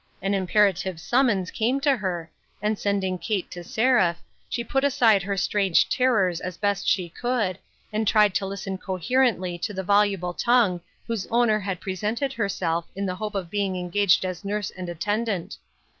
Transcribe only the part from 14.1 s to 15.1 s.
as nurse and